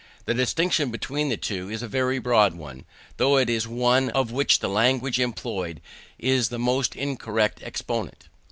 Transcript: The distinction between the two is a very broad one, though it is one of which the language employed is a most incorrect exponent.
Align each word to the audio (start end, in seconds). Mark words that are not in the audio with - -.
The 0.25 0.33
distinction 0.33 0.89
between 0.89 1.29
the 1.29 1.37
two 1.37 1.69
is 1.69 1.83
a 1.83 1.87
very 1.87 2.17
broad 2.17 2.55
one, 2.55 2.85
though 3.17 3.37
it 3.37 3.51
is 3.51 3.67
one 3.67 4.09
of 4.09 4.31
which 4.31 4.57
the 4.57 4.67
language 4.67 5.19
employed 5.19 5.79
is 6.17 6.51
a 6.51 6.57
most 6.57 6.95
incorrect 6.95 7.61
exponent. 7.61 8.27